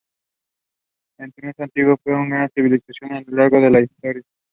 El 1.19 1.31
Túnez 1.31 1.59
antiguo 1.59 1.95
fue 1.97 2.15
una 2.15 2.37
gran 2.37 2.49
civilización 2.55 3.13
a 3.13 3.21
lo 3.21 3.37
largo 3.37 3.61
de 3.61 3.69
la 3.69 3.81
historia. 3.81 4.23